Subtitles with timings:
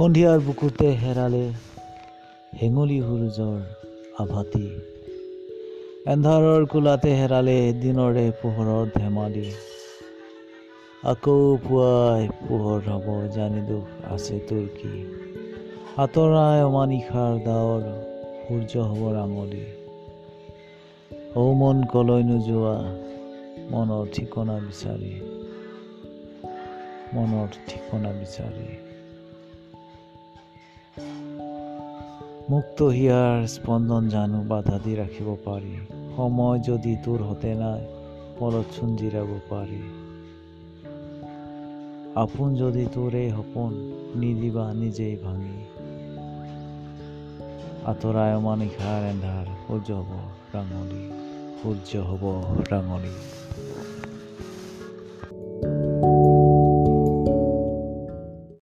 [0.00, 1.52] সন্ধিয়াৰ বুকুতে হেৰালে
[2.58, 3.58] হেঙুলি সূৰুজৰ
[4.18, 4.68] আভাতি
[6.06, 9.52] এন্ধাৰৰ কোলাতে হেৰালে দিনৰে পোহৰৰ ধেমালি।
[11.04, 15.04] আকৌ পুৱাই পোহৰ হ'ব জানি দুখ আছে তোৰ কি?
[15.96, 17.82] আঁতৰাই অমানিশাৰ ডাৱৰ
[18.48, 19.64] সূৰ্য হ'ব ৰাঙলী
[21.36, 22.76] ঔ মন কলৈ নোযোৱা
[23.70, 25.12] মনৰ ঠিকনা বিচাৰি।
[27.14, 28.89] মনৰ ঠিকনা বিচাৰি।
[32.50, 35.72] মুক্ত হিয়াৰ স্পন্দন জানো, বাধা দি ৰাখিব পাৰি
[36.16, 37.82] সময় যদি তোৰ হতে নাই
[38.38, 39.82] পলত চোন জিৰাব পাৰি
[42.16, 43.72] আপোন যদি এই সপোন
[44.20, 45.58] নিদিবা নিজেই ভাঙি।
[47.90, 50.10] আঁতৰাই অমানিশাৰ এন্ধাৰ সূৰ্য হ'ব
[50.54, 51.04] ৰাঙলী
[51.60, 52.24] সূৰ্য হ'ব
[52.72, 53.14] ৰাঙলী